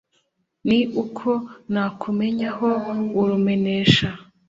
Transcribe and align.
ni 0.67 0.79
uko 1.03 1.29
nakumenyeho 1.73 2.69
urumenesha 3.21 4.09